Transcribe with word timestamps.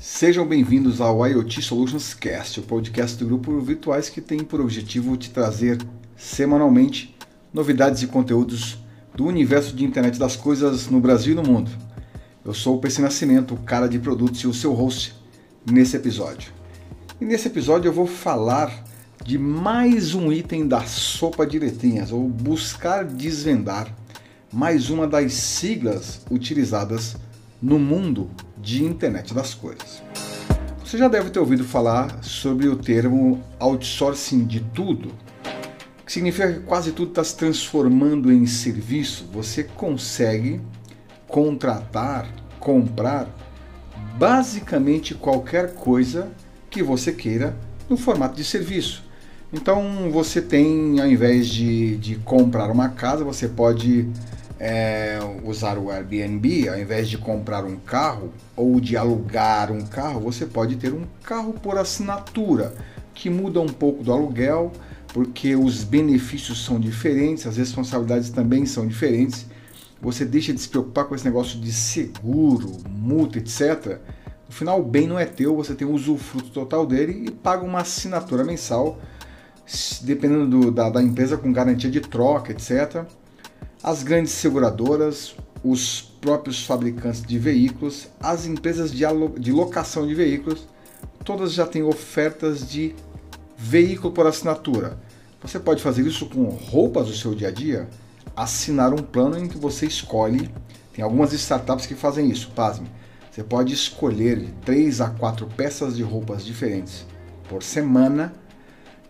Sejam 0.00 0.46
bem-vindos 0.46 0.98
ao 0.98 1.26
IoT 1.26 1.60
Solutions 1.60 2.14
Cast, 2.14 2.58
o 2.58 2.62
podcast 2.62 3.18
do 3.18 3.26
grupo 3.26 3.60
Virtuais 3.60 4.08
que 4.08 4.22
tem 4.22 4.38
por 4.38 4.58
objetivo 4.58 5.14
te 5.14 5.28
trazer 5.28 5.76
semanalmente 6.16 7.14
novidades 7.52 8.00
e 8.00 8.06
conteúdos 8.06 8.78
do 9.14 9.26
universo 9.26 9.76
de 9.76 9.84
internet 9.84 10.18
das 10.18 10.36
coisas 10.36 10.88
no 10.88 11.00
Brasil 11.00 11.34
e 11.34 11.36
no 11.36 11.42
mundo. 11.42 11.70
Eu 12.42 12.54
sou 12.54 12.76
o 12.76 12.80
PC 12.80 13.02
Nascimento, 13.02 13.52
o 13.52 13.58
cara 13.58 13.86
de 13.86 13.98
produtos 13.98 14.40
e 14.40 14.46
o 14.46 14.54
seu 14.54 14.72
host 14.72 15.14
nesse 15.70 15.96
episódio. 15.96 16.50
E 17.20 17.24
nesse 17.26 17.48
episódio 17.48 17.90
eu 17.90 17.92
vou 17.92 18.06
falar 18.06 18.82
de 19.22 19.36
mais 19.36 20.14
um 20.14 20.32
item 20.32 20.66
da 20.66 20.80
sopa 20.86 21.46
de 21.46 21.58
letrinhas, 21.58 22.10
ou 22.10 22.26
buscar 22.26 23.04
desvendar 23.04 23.94
mais 24.50 24.88
uma 24.88 25.06
das 25.06 25.34
siglas 25.34 26.22
utilizadas 26.30 27.16
no 27.60 27.78
mundo 27.78 28.30
de 28.56 28.84
internet 28.84 29.34
das 29.34 29.54
coisas. 29.54 30.02
Você 30.84 30.98
já 30.98 31.08
deve 31.08 31.30
ter 31.30 31.38
ouvido 31.38 31.62
falar 31.62 32.22
sobre 32.22 32.66
o 32.66 32.76
termo 32.76 33.40
outsourcing 33.58 34.44
de 34.44 34.60
tudo, 34.60 35.12
que 36.04 36.12
significa 36.12 36.52
que 36.52 36.60
quase 36.60 36.92
tudo 36.92 37.10
está 37.10 37.22
se 37.22 37.36
transformando 37.36 38.32
em 38.32 38.46
serviço. 38.46 39.28
Você 39.32 39.62
consegue 39.62 40.60
contratar, 41.28 42.28
comprar 42.58 43.28
basicamente 44.18 45.14
qualquer 45.14 45.74
coisa 45.74 46.32
que 46.68 46.82
você 46.82 47.12
queira 47.12 47.56
no 47.88 47.96
formato 47.96 48.36
de 48.36 48.44
serviço. 48.44 49.04
Então 49.52 50.10
você 50.10 50.40
tem, 50.40 51.00
ao 51.00 51.06
invés 51.06 51.48
de, 51.48 51.96
de 51.96 52.16
comprar 52.16 52.70
uma 52.70 52.88
casa, 52.88 53.24
você 53.24 53.48
pode 53.48 54.08
é, 54.60 55.18
usar 55.42 55.78
o 55.78 55.90
Airbnb, 55.90 56.68
ao 56.68 56.78
invés 56.78 57.08
de 57.08 57.16
comprar 57.16 57.64
um 57.64 57.76
carro 57.76 58.30
ou 58.54 58.78
de 58.78 58.94
alugar 58.94 59.72
um 59.72 59.80
carro, 59.80 60.20
você 60.20 60.44
pode 60.44 60.76
ter 60.76 60.92
um 60.92 61.06
carro 61.22 61.54
por 61.54 61.78
assinatura, 61.78 62.74
que 63.14 63.30
muda 63.30 63.58
um 63.58 63.68
pouco 63.68 64.04
do 64.04 64.12
aluguel, 64.12 64.70
porque 65.14 65.56
os 65.56 65.82
benefícios 65.82 66.62
são 66.62 66.78
diferentes, 66.78 67.46
as 67.46 67.56
responsabilidades 67.56 68.28
também 68.28 68.66
são 68.66 68.86
diferentes. 68.86 69.46
Você 70.02 70.26
deixa 70.26 70.52
de 70.52 70.60
se 70.60 70.68
preocupar 70.68 71.06
com 71.06 71.14
esse 71.14 71.24
negócio 71.24 71.58
de 71.58 71.72
seguro, 71.72 72.76
multa, 72.88 73.38
etc. 73.38 73.98
No 74.46 74.54
final, 74.54 74.80
o 74.80 74.84
bem 74.84 75.06
não 75.06 75.18
é 75.18 75.24
teu, 75.24 75.56
você 75.56 75.74
tem 75.74 75.88
o 75.88 75.92
usufruto 75.92 76.50
total 76.50 76.86
dele 76.86 77.24
e 77.26 77.30
paga 77.30 77.64
uma 77.64 77.80
assinatura 77.80 78.44
mensal 78.44 79.00
dependendo 80.02 80.48
do, 80.48 80.70
da, 80.70 80.90
da 80.90 81.02
empresa, 81.02 81.36
com 81.36 81.52
garantia 81.52 81.90
de 81.90 82.00
troca, 82.00 82.52
etc. 82.52 83.04
As 83.82 84.02
grandes 84.02 84.32
seguradoras, 84.32 85.34
os 85.64 86.02
próprios 86.20 86.66
fabricantes 86.66 87.22
de 87.22 87.38
veículos, 87.38 88.08
as 88.20 88.44
empresas 88.44 88.92
de, 88.92 89.06
locação 89.50 90.06
de 90.06 90.14
veículos, 90.14 90.66
todas 91.24 91.54
já 91.54 91.66
têm 91.66 91.82
ofertas 91.82 92.68
de 92.68 92.94
veículo 93.56 94.12
por 94.12 94.26
assinatura. 94.26 94.98
Você 95.40 95.58
pode 95.58 95.82
fazer 95.82 96.06
isso 96.06 96.26
com 96.26 96.44
roupas 96.44 97.06
do 97.06 97.14
seu 97.14 97.34
dia 97.34 97.48
a 97.48 97.50
dia, 97.50 97.88
assinar 98.36 98.92
um 98.92 99.02
plano 99.02 99.38
em 99.38 99.48
que 99.48 99.56
você 99.56 99.86
escolhe. 99.86 100.50
Tem 100.92 101.02
algumas 101.02 101.32
startups 101.32 101.86
que 101.86 101.94
fazem 101.94 102.28
isso, 102.28 102.50
pasme. 102.50 102.86
Você 103.30 103.42
pode 103.42 103.72
escolher 103.72 104.38
de 104.38 104.52
3 104.66 105.00
a 105.00 105.08
4 105.08 105.46
peças 105.56 105.96
de 105.96 106.02
roupas 106.02 106.44
diferentes 106.44 107.06
por 107.48 107.62
semana 107.62 108.34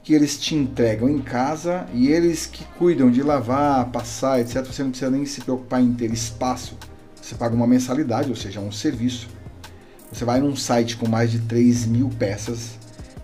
que 0.02 0.14
eles 0.14 0.38
te 0.38 0.54
entregam 0.54 1.08
em 1.08 1.20
casa 1.20 1.86
e 1.92 2.08
eles 2.08 2.46
que 2.46 2.64
cuidam 2.78 3.10
de 3.10 3.22
lavar, 3.22 3.90
passar, 3.90 4.40
etc. 4.40 4.64
Você 4.64 4.82
não 4.82 4.90
precisa 4.90 5.10
nem 5.10 5.26
se 5.26 5.40
preocupar 5.40 5.80
em 5.80 5.92
ter 5.92 6.10
espaço. 6.12 6.76
Você 7.20 7.34
paga 7.34 7.54
uma 7.54 7.66
mensalidade, 7.66 8.30
ou 8.30 8.36
seja, 8.36 8.60
um 8.60 8.72
serviço. 8.72 9.28
Você 10.10 10.24
vai 10.24 10.40
num 10.40 10.56
site 10.56 10.96
com 10.96 11.08
mais 11.08 11.30
de 11.30 11.38
3 11.40 11.86
mil 11.86 12.08
peças 12.08 12.80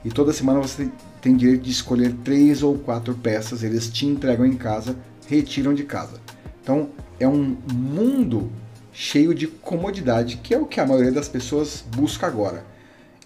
e 0.06 0.08
toda 0.08 0.32
semana 0.32 0.60
você 0.60 0.88
tem 1.20 1.36
direito 1.36 1.62
de 1.62 1.72
escolher 1.72 2.14
três 2.22 2.62
ou 2.62 2.78
quatro 2.78 3.12
peças, 3.12 3.64
eles 3.64 3.90
te 3.90 4.06
entregam 4.06 4.46
em 4.46 4.56
casa, 4.56 4.94
retiram 5.26 5.74
de 5.74 5.82
casa. 5.82 6.20
Então 6.62 6.90
é 7.18 7.26
um 7.26 7.56
mundo 7.74 8.48
cheio 8.92 9.34
de 9.34 9.48
comodidade, 9.48 10.36
que 10.36 10.54
é 10.54 10.58
o 10.58 10.64
que 10.64 10.78
a 10.78 10.86
maioria 10.86 11.10
das 11.10 11.28
pessoas 11.28 11.84
busca 11.96 12.24
agora. 12.24 12.64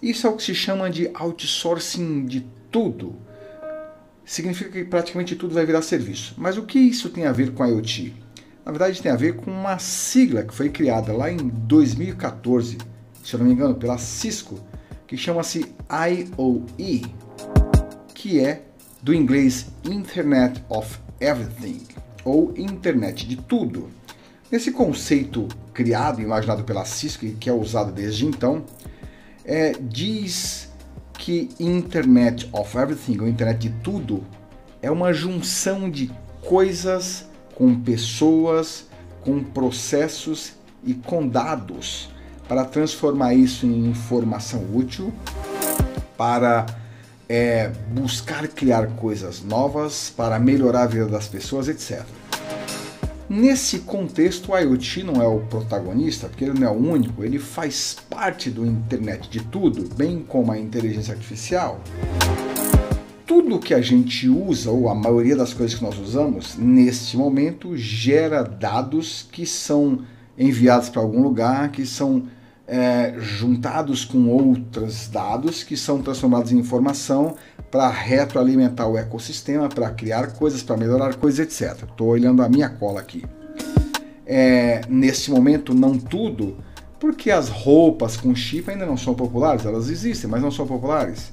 Isso 0.01 0.25
é 0.25 0.29
o 0.31 0.35
que 0.35 0.41
se 0.41 0.55
chama 0.55 0.89
de 0.89 1.11
outsourcing 1.13 2.25
de 2.25 2.47
tudo 2.71 3.15
significa 4.31 4.71
que 4.71 4.85
praticamente 4.85 5.35
tudo 5.35 5.53
vai 5.53 5.65
virar 5.65 5.81
serviço. 5.81 6.33
Mas 6.37 6.57
o 6.57 6.63
que 6.63 6.79
isso 6.79 7.09
tem 7.09 7.25
a 7.25 7.33
ver 7.33 7.51
com 7.51 7.63
a 7.63 7.67
IoT? 7.67 8.15
Na 8.65 8.71
verdade, 8.71 9.01
tem 9.01 9.11
a 9.11 9.15
ver 9.17 9.35
com 9.35 9.51
uma 9.51 9.77
sigla 9.77 10.43
que 10.43 10.53
foi 10.53 10.69
criada 10.69 11.11
lá 11.11 11.29
em 11.29 11.49
2014, 11.49 12.77
se 13.21 13.33
eu 13.33 13.39
não 13.39 13.45
me 13.45 13.51
engano, 13.51 13.75
pela 13.75 13.97
Cisco, 13.97 14.57
que 15.05 15.17
chama-se 15.17 15.75
IOE, 15.89 17.13
que 18.13 18.39
é 18.39 18.61
do 19.03 19.13
inglês 19.13 19.67
Internet 19.83 20.63
of 20.69 20.97
Everything, 21.19 21.81
ou 22.23 22.53
Internet 22.55 23.27
de 23.27 23.35
Tudo. 23.35 23.89
Esse 24.49 24.71
conceito 24.71 25.49
criado 25.73 26.21
e 26.21 26.23
imaginado 26.23 26.63
pela 26.63 26.85
Cisco 26.85 27.25
e 27.25 27.31
que 27.31 27.49
é 27.49 27.53
usado 27.53 27.91
desde 27.91 28.25
então, 28.25 28.63
é, 29.43 29.73
diz 29.73 30.70
que 31.21 31.49
Internet 31.59 32.49
of 32.51 32.75
Everything, 32.75 33.19
ou 33.21 33.27
internet 33.27 33.59
de 33.59 33.69
tudo, 33.83 34.23
é 34.81 34.89
uma 34.89 35.13
junção 35.13 35.87
de 35.87 36.11
coisas 36.41 37.27
com 37.53 37.79
pessoas, 37.79 38.87
com 39.21 39.43
processos 39.43 40.53
e 40.83 40.95
com 40.95 41.27
dados 41.27 42.09
para 42.47 42.65
transformar 42.65 43.35
isso 43.35 43.67
em 43.67 43.85
informação 43.85 44.65
útil, 44.73 45.13
para 46.17 46.65
é, 47.29 47.71
buscar 47.91 48.47
criar 48.47 48.87
coisas 48.87 49.43
novas, 49.43 50.09
para 50.09 50.39
melhorar 50.39 50.83
a 50.83 50.87
vida 50.87 51.05
das 51.05 51.27
pessoas, 51.27 51.67
etc. 51.67 52.03
Nesse 53.33 53.79
contexto, 53.79 54.51
o 54.51 54.57
IoT 54.57 55.03
não 55.03 55.21
é 55.21 55.25
o 55.25 55.39
protagonista, 55.39 56.27
porque 56.27 56.43
ele 56.43 56.59
não 56.59 56.67
é 56.67 56.69
o 56.69 56.73
único, 56.73 57.23
ele 57.23 57.39
faz 57.39 57.95
parte 58.09 58.49
do 58.49 58.65
internet 58.65 59.29
de 59.29 59.39
tudo, 59.39 59.87
bem 59.95 60.19
como 60.27 60.51
a 60.51 60.59
inteligência 60.59 61.13
artificial. 61.13 61.79
Tudo 63.25 63.57
que 63.57 63.73
a 63.73 63.79
gente 63.79 64.27
usa, 64.27 64.69
ou 64.69 64.89
a 64.89 64.93
maioria 64.93 65.37
das 65.37 65.53
coisas 65.53 65.77
que 65.77 65.81
nós 65.81 65.97
usamos, 65.97 66.57
neste 66.57 67.15
momento 67.15 67.77
gera 67.77 68.43
dados 68.43 69.25
que 69.31 69.45
são 69.45 70.01
enviados 70.37 70.89
para 70.89 71.01
algum 71.01 71.23
lugar, 71.23 71.71
que 71.71 71.85
são 71.85 72.23
é, 72.67 73.15
juntados 73.17 74.05
com 74.05 74.29
outros 74.29 75.07
dados 75.07 75.61
que 75.61 75.75
são 75.75 76.01
transformados 76.01 76.51
em 76.51 76.57
informação 76.57 77.35
para 77.71 77.89
retroalimentar 77.89 78.87
o 78.87 78.97
ecossistema, 78.97 79.69
para 79.69 79.89
criar 79.91 80.33
coisas, 80.33 80.61
para 80.61 80.75
melhorar 80.75 81.15
coisas, 81.15 81.39
etc. 81.39 81.83
Estou 81.89 82.09
olhando 82.09 82.43
a 82.43 82.49
minha 82.49 82.69
cola 82.69 82.99
aqui. 82.99 83.23
É, 84.25 84.81
neste 84.89 85.31
momento, 85.31 85.73
não 85.73 85.97
tudo, 85.97 86.57
porque 86.99 87.31
as 87.31 87.47
roupas 87.47 88.17
com 88.17 88.35
chip 88.35 88.69
ainda 88.69 88.85
não 88.85 88.97
são 88.97 89.15
populares, 89.15 89.65
elas 89.65 89.89
existem, 89.89 90.29
mas 90.29 90.41
não 90.41 90.51
são 90.51 90.67
populares. 90.67 91.31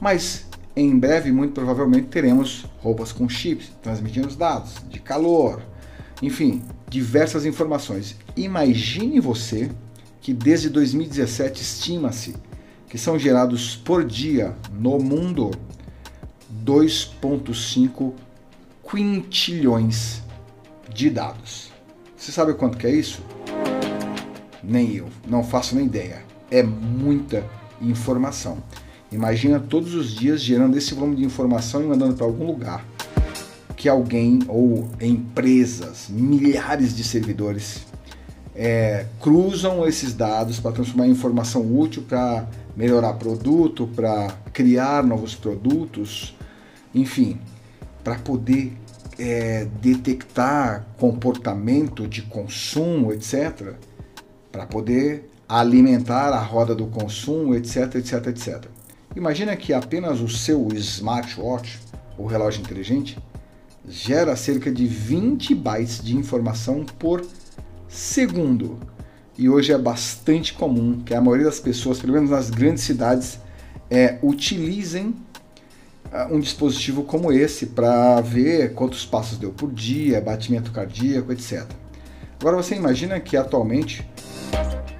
Mas 0.00 0.46
em 0.74 0.98
breve, 0.98 1.30
muito 1.30 1.52
provavelmente, 1.52 2.06
teremos 2.06 2.64
roupas 2.78 3.12
com 3.12 3.28
chips 3.28 3.70
transmitindo 3.82 4.26
os 4.26 4.36
dados 4.36 4.76
de 4.88 5.00
calor, 5.00 5.62
enfim, 6.22 6.62
diversas 6.88 7.44
informações. 7.44 8.16
Imagine 8.34 9.20
você 9.20 9.70
que 10.20 10.32
desde 10.32 10.70
2017 10.70 11.60
estima-se 11.60 12.34
que 12.92 12.98
são 12.98 13.18
gerados 13.18 13.74
por 13.74 14.04
dia 14.04 14.54
no 14.70 14.98
mundo 14.98 15.50
2,5 16.62 18.12
quintilhões 18.86 20.20
de 20.92 21.08
dados. 21.08 21.70
Você 22.14 22.30
sabe 22.30 22.52
quanto 22.52 22.76
que 22.76 22.86
é 22.86 22.90
isso? 22.90 23.22
Nem 24.62 24.94
eu, 24.94 25.08
não 25.26 25.42
faço 25.42 25.74
nem 25.74 25.86
ideia. 25.86 26.22
É 26.50 26.62
muita 26.62 27.42
informação. 27.80 28.58
Imagina 29.10 29.58
todos 29.58 29.94
os 29.94 30.14
dias 30.14 30.42
gerando 30.42 30.76
esse 30.76 30.92
volume 30.92 31.16
de 31.16 31.24
informação 31.24 31.82
e 31.82 31.86
mandando 31.86 32.12
para 32.12 32.26
algum 32.26 32.44
lugar 32.44 32.84
que 33.74 33.88
alguém 33.88 34.40
ou 34.46 34.86
empresas, 35.00 36.08
milhares 36.10 36.94
de 36.94 37.04
servidores 37.04 37.86
é, 38.54 39.06
cruzam 39.18 39.86
esses 39.88 40.12
dados 40.12 40.60
para 40.60 40.72
transformar 40.72 41.06
em 41.06 41.12
informação 41.12 41.62
útil 41.74 42.02
para 42.02 42.46
melhorar 42.76 43.14
produto, 43.14 43.86
para 43.86 44.28
criar 44.52 45.04
novos 45.04 45.34
produtos, 45.34 46.34
enfim, 46.94 47.38
para 48.02 48.16
poder 48.16 48.72
é, 49.18 49.66
detectar 49.80 50.86
comportamento 50.98 52.06
de 52.06 52.22
consumo, 52.22 53.12
etc., 53.12 53.74
para 54.50 54.66
poder 54.66 55.30
alimentar 55.48 56.32
a 56.32 56.40
roda 56.40 56.74
do 56.74 56.86
consumo, 56.86 57.54
etc, 57.54 57.96
etc, 57.96 58.26
etc. 58.28 58.64
Imagina 59.14 59.54
que 59.56 59.72
apenas 59.72 60.20
o 60.20 60.28
seu 60.28 60.68
smartwatch, 60.72 61.78
o 62.16 62.26
relógio 62.26 62.62
inteligente, 62.62 63.18
gera 63.86 64.36
cerca 64.36 64.70
de 64.70 64.86
20 64.86 65.54
bytes 65.54 66.02
de 66.02 66.16
informação 66.16 66.84
por 66.98 67.24
segundo. 67.88 68.78
E 69.36 69.48
hoje 69.48 69.72
é 69.72 69.78
bastante 69.78 70.52
comum 70.52 71.00
que 71.04 71.14
a 71.14 71.20
maioria 71.20 71.46
das 71.46 71.58
pessoas, 71.58 71.98
pelo 71.98 72.12
menos 72.12 72.30
nas 72.30 72.50
grandes 72.50 72.82
cidades, 72.82 73.38
é, 73.90 74.18
utilizem 74.22 75.14
uh, 76.12 76.34
um 76.34 76.40
dispositivo 76.40 77.02
como 77.04 77.32
esse 77.32 77.66
para 77.66 78.20
ver 78.20 78.74
quantos 78.74 79.06
passos 79.06 79.38
deu 79.38 79.50
por 79.50 79.72
dia, 79.72 80.20
batimento 80.20 80.70
cardíaco, 80.70 81.32
etc. 81.32 81.66
Agora 82.40 82.56
você 82.56 82.74
imagina 82.74 83.20
que 83.20 83.36
atualmente, 83.36 84.06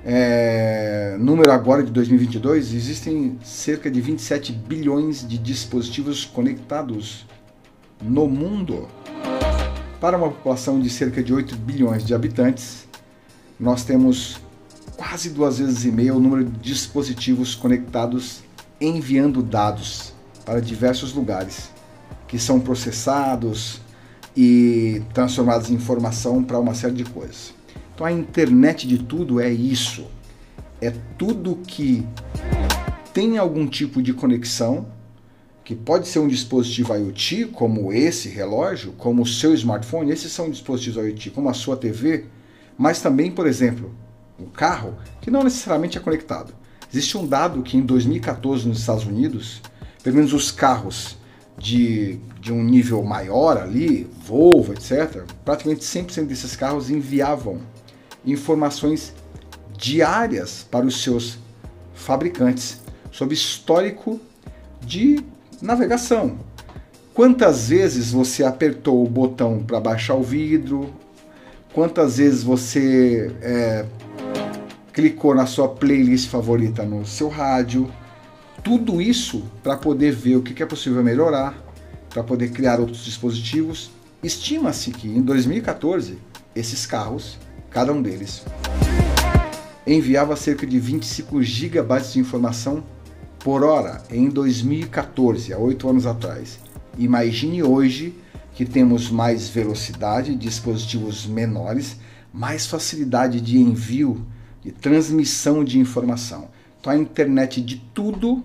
é, 0.05 1.17
número 1.19 1.51
agora 1.51 1.83
de 1.83 1.91
2022, 1.91 2.73
existem 2.73 3.39
cerca 3.43 3.91
de 3.91 4.01
27 4.01 4.53
bilhões 4.53 5.27
de 5.27 5.39
dispositivos 5.39 6.25
conectados 6.25 7.27
no 8.01 8.27
mundo. 8.27 8.89
Para 10.01 10.17
uma 10.17 10.29
população 10.29 10.81
de 10.81 10.91
cerca 10.91 11.23
de 11.23 11.33
8 11.33 11.57
bilhões 11.57 12.05
de 12.05 12.15
habitantes, 12.15 12.89
nós 13.63 13.85
temos 13.85 14.41
quase 14.97 15.31
duas 15.31 15.61
vezes 15.61 15.85
e 15.85 15.93
meia 15.93 16.13
o 16.13 16.19
número 16.19 16.45
de 16.45 16.59
dispositivos 16.59 17.55
conectados 17.55 18.41
enviando 18.81 19.41
dados 19.41 20.13
para 20.45 20.61
diversos 20.61 21.13
lugares, 21.13 21.71
que 22.27 22.41
são 22.41 22.59
processados 22.59 23.81
e 24.37 25.01
transformados 25.15 25.71
em 25.71 25.75
informação 25.75 26.43
para 26.43 26.59
uma 26.59 26.75
série 26.75 26.95
de 26.95 27.05
coisas. 27.05 27.55
Então 27.95 28.05
a 28.05 28.11
internet 28.11 28.89
de 28.89 28.99
tudo 28.99 29.41
é 29.41 29.49
isso. 29.49 30.07
É 30.81 30.93
tudo 31.17 31.61
que 31.65 32.05
tem 33.15 33.39
algum 33.39 33.69
tipo 33.69 34.03
de 34.03 34.13
conexão, 34.13 34.89
que 35.65 35.77
pode 35.77 36.09
ser 36.09 36.19
um 36.19 36.27
dispositivo 36.27 36.93
IoT, 36.97 37.47
como 37.53 37.93
esse 37.93 38.29
relógio, 38.29 38.91
como 38.99 39.23
o 39.23 39.27
seu 39.27 39.55
smartphone, 39.55 40.11
esses 40.11 40.33
são 40.33 40.51
dispositivos 40.51 41.05
IoT, 41.05 41.31
como 41.31 41.49
a 41.49 41.55
sua 41.55 41.77
TV, 41.77 42.25
mas 42.83 43.01
também, 43.01 43.31
por 43.31 43.47
exemplo, 43.47 43.95
o 44.37 44.47
carro, 44.47 44.97
que 45.21 45.31
não 45.31 45.45
necessariamente 45.45 45.97
é 45.97 46.01
conectado. 46.01 46.53
Existe 46.93 47.17
um 47.17 47.25
dado 47.25 47.63
que 47.63 47.77
em 47.77 47.83
2014 47.83 48.67
nos 48.67 48.81
Estados 48.81 49.07
Unidos, 49.07 49.63
pelo 50.03 50.17
menos 50.17 50.33
os 50.33 50.51
carros 50.51 51.17
de, 51.57 52.19
de 52.41 52.53
um 52.53 52.61
nível 52.61 53.01
maior 53.05 53.57
ali, 53.57 54.11
Volvo, 54.27 54.73
etc., 54.73 55.23
praticamente 55.45 55.85
100% 55.85 56.27
desses 56.27 56.57
carros 56.57 56.91
enviavam 56.91 57.61
informações 58.27 59.15
diárias 59.79 60.67
para 60.69 60.85
os 60.85 61.05
seus 61.05 61.39
fabricantes 61.95 62.81
sobre 63.13 63.35
histórico 63.35 64.21
de 64.81 65.25
navegação. 65.61 66.37
Quantas 67.15 67.69
vezes 67.69 68.11
você 68.11 68.43
apertou 68.43 69.05
o 69.05 69.09
botão 69.09 69.63
para 69.63 69.79
baixar 69.79 70.17
o 70.17 70.23
vidro 70.25 70.93
quantas 71.73 72.19
vezes 72.19 72.43
você 72.43 73.35
é, 73.41 73.85
clicou 74.93 75.35
na 75.35 75.47
sua 75.47 75.69
playlist 75.69 76.29
favorita 76.29 76.85
no 76.85 77.05
seu 77.07 77.29
rádio. 77.29 77.91
Tudo 78.63 79.01
isso 79.01 79.43
para 79.63 79.77
poder 79.77 80.13
ver 80.13 80.37
o 80.37 80.43
que 80.43 80.63
é 80.63 80.67
possível 80.67 81.03
melhorar, 81.03 81.57
para 82.11 82.23
poder 82.23 82.51
criar 82.51 82.79
outros 82.79 83.05
dispositivos. 83.05 83.91
Estima-se 84.23 84.91
que 84.91 85.09
em 85.09 85.21
2014 85.21 86.19
esses 86.55 86.87
carros, 86.87 87.39
cada 87.71 87.93
um 87.93 88.01
deles, 88.01 88.45
enviava 89.87 90.37
cerca 90.37 90.67
de 90.67 90.79
25 90.79 91.43
gigabytes 91.43 92.13
de 92.13 92.21
informação 92.21 92.85
por 93.41 93.65
hora 93.65 94.01
em 94.09 94.29
2014, 94.29 95.53
há 95.53 95.59
oito 95.59 95.89
anos 95.89 96.07
atrás. 96.07 96.61
Imagine 96.97 97.65
hoje 97.65 98.15
que 98.55 98.65
temos 98.65 99.11
mais 99.11 99.49
velocidade, 99.49 100.35
dispositivos 100.35 101.27
menores, 101.27 101.97
mais 102.33 102.67
facilidade 102.67 103.41
de 103.41 103.59
envio, 103.59 104.27
de 104.63 104.71
transmissão 104.71 105.65
de 105.65 105.79
informação. 105.79 106.49
Então 106.81 106.93
a 106.93 106.97
internet 106.97 107.61
de 107.61 107.77
tudo 107.95 108.43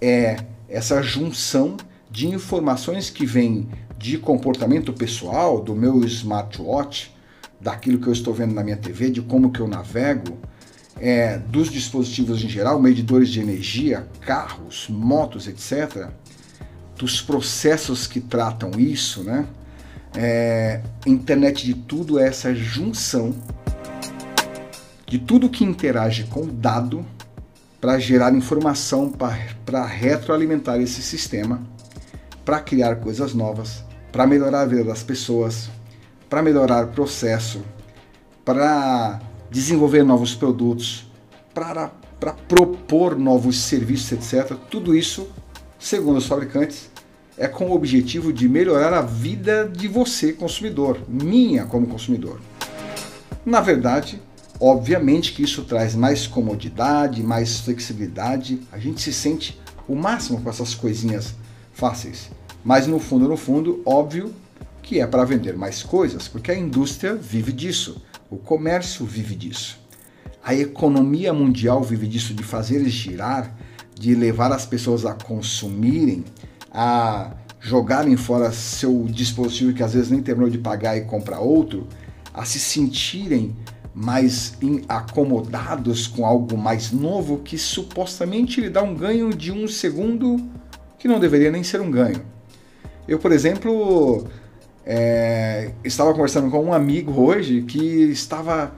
é 0.00 0.36
essa 0.68 1.02
junção 1.02 1.76
de 2.10 2.28
informações 2.28 3.10
que 3.10 3.24
vêm 3.24 3.68
de 3.98 4.18
comportamento 4.18 4.92
pessoal, 4.92 5.60
do 5.60 5.74
meu 5.74 6.02
smartwatch, 6.04 7.14
daquilo 7.60 7.98
que 7.98 8.06
eu 8.06 8.12
estou 8.12 8.32
vendo 8.32 8.54
na 8.54 8.64
minha 8.64 8.76
TV, 8.76 9.10
de 9.10 9.20
como 9.20 9.52
que 9.52 9.60
eu 9.60 9.68
navego, 9.68 10.38
é, 10.98 11.38
dos 11.38 11.70
dispositivos 11.70 12.42
em 12.42 12.48
geral, 12.48 12.80
medidores 12.80 13.28
de 13.28 13.40
energia, 13.40 14.06
carros, 14.20 14.86
motos, 14.88 15.46
etc 15.46 16.10
dos 17.00 17.22
processos 17.22 18.06
que 18.06 18.20
tratam 18.20 18.72
isso, 18.78 19.24
né? 19.24 19.46
É, 20.14 20.82
internet 21.06 21.64
de 21.64 21.72
tudo 21.72 22.18
é 22.18 22.26
essa 22.26 22.54
junção 22.54 23.34
de 25.06 25.18
tudo 25.18 25.48
que 25.48 25.64
interage 25.64 26.24
com 26.24 26.42
o 26.42 26.46
dado 26.46 27.04
para 27.80 27.98
gerar 27.98 28.34
informação 28.34 29.10
para 29.10 29.86
retroalimentar 29.86 30.80
esse 30.80 31.00
sistema, 31.00 31.62
para 32.44 32.60
criar 32.60 32.96
coisas 32.96 33.32
novas, 33.32 33.82
para 34.12 34.26
melhorar 34.26 34.62
a 34.62 34.66
vida 34.66 34.84
das 34.84 35.02
pessoas, 35.02 35.70
para 36.28 36.42
melhorar 36.42 36.84
o 36.84 36.88
processo, 36.88 37.62
para 38.44 39.20
desenvolver 39.50 40.04
novos 40.04 40.34
produtos, 40.34 41.10
para 41.54 41.90
propor 42.46 43.18
novos 43.18 43.58
serviços, 43.58 44.12
etc. 44.12 44.56
Tudo 44.70 44.94
isso, 44.94 45.28
segundo 45.80 46.18
os 46.18 46.26
fabricantes, 46.26 46.90
é 47.38 47.48
com 47.48 47.64
o 47.64 47.74
objetivo 47.74 48.32
de 48.32 48.46
melhorar 48.46 48.92
a 48.92 49.00
vida 49.00 49.66
de 49.66 49.88
você, 49.88 50.32
consumidor, 50.32 51.00
minha 51.08 51.64
como 51.64 51.86
consumidor. 51.86 52.38
Na 53.46 53.62
verdade, 53.62 54.20
obviamente 54.60 55.32
que 55.32 55.42
isso 55.42 55.64
traz 55.64 55.94
mais 55.94 56.26
comodidade, 56.26 57.22
mais 57.22 57.60
flexibilidade, 57.60 58.60
a 58.70 58.78
gente 58.78 59.00
se 59.00 59.12
sente 59.12 59.58
o 59.88 59.94
máximo 59.94 60.40
com 60.42 60.50
essas 60.50 60.74
coisinhas 60.74 61.34
fáceis. 61.72 62.30
Mas 62.62 62.86
no 62.86 62.98
fundo, 62.98 63.26
no 63.26 63.38
fundo, 63.38 63.80
óbvio 63.86 64.34
que 64.82 65.00
é 65.00 65.06
para 65.06 65.24
vender 65.24 65.56
mais 65.56 65.82
coisas, 65.82 66.28
porque 66.28 66.50
a 66.50 66.58
indústria 66.58 67.14
vive 67.14 67.52
disso, 67.52 68.02
o 68.30 68.36
comércio 68.36 69.06
vive 69.06 69.34
disso. 69.34 69.80
A 70.44 70.54
economia 70.54 71.32
mundial 71.32 71.82
vive 71.82 72.06
disso 72.06 72.34
de 72.34 72.42
fazer 72.42 72.84
girar, 72.86 73.56
de 73.94 74.14
levar 74.14 74.52
as 74.52 74.64
pessoas 74.66 75.04
a 75.04 75.14
consumirem, 75.14 76.24
a 76.72 77.32
jogarem 77.60 78.16
fora 78.16 78.50
seu 78.50 79.04
dispositivo 79.04 79.74
que 79.74 79.82
às 79.82 79.92
vezes 79.92 80.10
nem 80.10 80.22
terminou 80.22 80.50
de 80.50 80.58
pagar 80.58 80.96
e 80.96 81.02
comprar 81.02 81.40
outro, 81.40 81.86
a 82.32 82.44
se 82.44 82.58
sentirem 82.58 83.54
mais 83.94 84.56
acomodados 84.88 86.06
com 86.06 86.24
algo 86.24 86.56
mais 86.56 86.92
novo 86.92 87.38
que 87.38 87.58
supostamente 87.58 88.60
lhe 88.60 88.70
dá 88.70 88.82
um 88.82 88.94
ganho 88.94 89.30
de 89.34 89.52
um 89.52 89.66
segundo 89.68 90.36
que 90.98 91.08
não 91.08 91.18
deveria 91.18 91.50
nem 91.50 91.62
ser 91.62 91.80
um 91.80 91.90
ganho. 91.90 92.22
Eu, 93.06 93.18
por 93.18 93.32
exemplo, 93.32 94.26
é, 94.86 95.72
estava 95.82 96.12
conversando 96.12 96.50
com 96.50 96.64
um 96.64 96.72
amigo 96.72 97.20
hoje 97.20 97.62
que 97.62 97.78
estava 97.78 98.72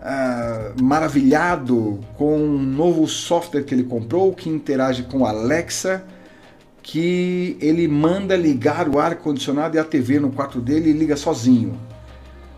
uh, 0.00 0.82
maravilhado 0.82 2.00
com 2.16 2.36
um 2.36 2.58
novo 2.58 3.06
software 3.06 3.62
que 3.62 3.74
ele 3.74 3.84
comprou 3.84 4.34
que 4.34 4.48
interage 4.48 5.04
com 5.04 5.24
Alexa 5.24 6.04
que 6.82 7.56
ele 7.60 7.86
manda 7.86 8.34
ligar 8.36 8.88
o 8.88 8.98
ar 8.98 9.16
condicionado 9.16 9.76
e 9.76 9.78
a 9.78 9.84
TV 9.84 10.18
no 10.18 10.30
quarto 10.30 10.60
dele 10.60 10.90
e 10.90 10.92
liga 10.92 11.16
sozinho. 11.16 11.78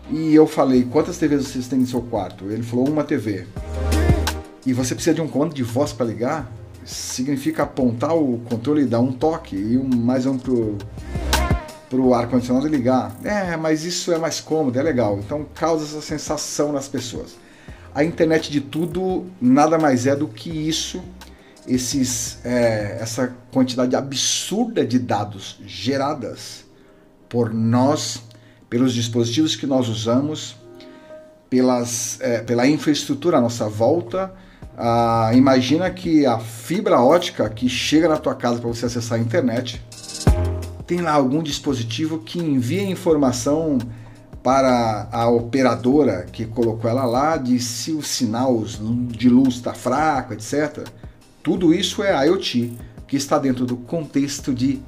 E 0.09 0.33
eu 0.33 0.47
falei: 0.47 0.87
"Quantas 0.89 1.17
TVs 1.17 1.47
vocês 1.47 1.67
têm 1.67 1.79
no 1.79 1.87
seu 1.87 2.01
quarto?" 2.01 2.45
Ele 2.45 2.63
falou: 2.63 2.87
"Uma 2.87 3.03
TV". 3.03 3.45
E 4.65 4.71
você 4.71 4.95
precisa 4.95 5.13
de 5.13 5.21
um 5.21 5.27
comando 5.27 5.53
de 5.53 5.63
voz 5.63 5.91
para 5.91 6.05
ligar? 6.05 6.51
Significa 6.85 7.63
apontar 7.63 8.15
o 8.15 8.39
controle 8.49 8.83
e 8.83 8.85
dar 8.85 9.01
um 9.01 9.11
toque 9.11 9.55
e 9.55 9.77
um 9.77 9.87
mais 9.87 10.25
um 10.25 10.37
pro 11.93 12.03
pro 12.03 12.13
ar 12.13 12.27
condicionado 12.27 12.67
ligar. 12.67 13.15
É, 13.23 13.55
mas 13.55 13.83
isso 13.83 14.11
é 14.11 14.17
mais 14.17 14.39
cômodo, 14.39 14.79
é 14.79 14.83
legal. 14.83 15.19
Então 15.19 15.45
causa 15.53 15.85
essa 15.85 16.01
sensação 16.01 16.71
nas 16.71 16.87
pessoas. 16.87 17.35
A 17.93 18.03
internet 18.03 18.51
de 18.51 18.59
tudo 18.59 19.27
nada 19.39 19.77
mais 19.77 20.07
é 20.07 20.15
do 20.15 20.27
que 20.27 20.49
isso 20.49 21.03
esses, 21.67 22.39
é, 22.43 22.97
essa 22.99 23.33
quantidade 23.51 23.95
absurda 23.95 24.83
de 24.85 24.97
dados 24.97 25.59
geradas 25.65 26.65
por 27.29 27.53
nós, 27.53 28.23
pelos 28.69 28.93
dispositivos 28.93 29.55
que 29.55 29.67
nós 29.67 29.87
usamos, 29.87 30.57
pelas, 31.49 32.19
é, 32.19 32.39
pela 32.39 32.67
infraestrutura 32.67 33.37
à 33.37 33.41
nossa 33.41 33.69
volta. 33.69 34.33
Ah, 34.75 35.31
imagina 35.35 35.89
que 35.91 36.25
a 36.25 36.39
fibra 36.39 36.99
ótica 36.99 37.47
que 37.49 37.69
chega 37.69 38.09
na 38.09 38.17
tua 38.17 38.33
casa 38.33 38.59
para 38.59 38.67
você 38.67 38.87
acessar 38.87 39.19
a 39.19 39.21
internet 39.21 39.79
tem 40.93 41.01
lá 41.01 41.13
algum 41.13 41.41
dispositivo 41.41 42.19
que 42.19 42.37
envia 42.37 42.83
informação 42.83 43.79
para 44.43 45.07
a 45.11 45.27
operadora 45.27 46.27
que 46.31 46.45
colocou 46.45 46.87
ela 46.87 47.03
lá 47.03 47.35
de 47.35 47.59
se 47.59 47.91
o 47.93 48.03
sinal 48.03 48.63
de 49.07 49.27
luz 49.27 49.55
está 49.55 49.73
fraco, 49.73 50.33
etc. 50.33 50.87
Tudo 51.41 51.73
isso 51.73 52.03
é 52.03 52.27
IoT, 52.27 52.77
que 53.07 53.15
está 53.15 53.39
dentro 53.39 53.65
do 53.65 53.75
contexto 53.75 54.53
de 54.53 54.83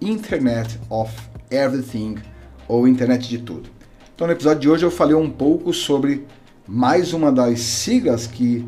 Internet 0.00 0.80
of 0.88 1.14
Everything 1.50 2.16
ou 2.66 2.88
Internet 2.88 3.28
de 3.28 3.36
Tudo. 3.36 3.68
Então, 4.14 4.26
no 4.26 4.32
episódio 4.32 4.60
de 4.62 4.68
hoje 4.70 4.86
eu 4.86 4.90
falei 4.90 5.14
um 5.14 5.28
pouco 5.28 5.74
sobre 5.74 6.26
mais 6.66 7.12
uma 7.12 7.30
das 7.30 7.60
siglas 7.60 8.26
que 8.26 8.66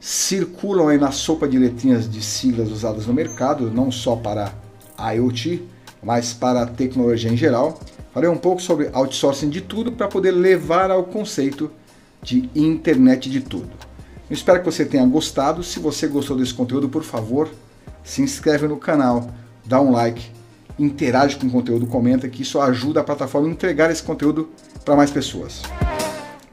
circulam 0.00 0.88
aí 0.88 0.98
na 0.98 1.12
sopa 1.12 1.46
de 1.46 1.60
letrinhas 1.60 2.10
de 2.10 2.20
siglas 2.20 2.72
usadas 2.72 3.06
no 3.06 3.14
mercado, 3.14 3.70
não 3.70 3.92
só 3.92 4.16
para 4.16 4.52
IoT, 5.14 5.77
mas 6.02 6.32
para 6.32 6.62
a 6.62 6.66
tecnologia 6.66 7.30
em 7.30 7.36
geral. 7.36 7.80
Falei 8.12 8.28
um 8.28 8.36
pouco 8.36 8.60
sobre 8.60 8.90
outsourcing 8.92 9.48
de 9.48 9.60
tudo 9.60 9.92
para 9.92 10.08
poder 10.08 10.32
levar 10.32 10.90
ao 10.90 11.04
conceito 11.04 11.70
de 12.22 12.48
internet 12.54 13.30
de 13.30 13.40
tudo. 13.40 13.70
Eu 14.28 14.34
espero 14.34 14.58
que 14.58 14.64
você 14.64 14.84
tenha 14.84 15.06
gostado. 15.06 15.62
Se 15.62 15.78
você 15.78 16.06
gostou 16.06 16.36
desse 16.36 16.52
conteúdo, 16.52 16.88
por 16.88 17.02
favor, 17.02 17.48
se 18.04 18.22
inscreve 18.22 18.66
no 18.66 18.76
canal, 18.76 19.30
dá 19.64 19.80
um 19.80 19.92
like, 19.92 20.30
interage 20.78 21.36
com 21.36 21.46
o 21.46 21.50
conteúdo, 21.50 21.86
comenta 21.86 22.28
que 22.28 22.42
isso 22.42 22.60
ajuda 22.60 23.00
a 23.00 23.04
plataforma 23.04 23.48
a 23.48 23.50
entregar 23.50 23.90
esse 23.90 24.02
conteúdo 24.02 24.48
para 24.84 24.96
mais 24.96 25.10
pessoas. 25.10 25.62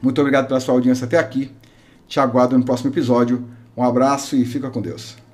Muito 0.00 0.20
obrigado 0.20 0.46
pela 0.46 0.60
sua 0.60 0.74
audiência 0.74 1.04
até 1.04 1.18
aqui. 1.18 1.50
Te 2.06 2.20
aguardo 2.20 2.56
no 2.56 2.64
próximo 2.64 2.90
episódio. 2.90 3.44
Um 3.76 3.82
abraço 3.82 4.36
e 4.36 4.44
fica 4.44 4.70
com 4.70 4.80
Deus. 4.80 5.25